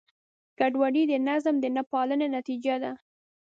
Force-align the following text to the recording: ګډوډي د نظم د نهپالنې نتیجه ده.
ګډوډي 0.59 1.03
د 1.11 1.13
نظم 1.27 1.55
د 1.59 1.65
نهپالنې 1.75 2.27
نتیجه 2.37 2.75
ده. 2.83 2.91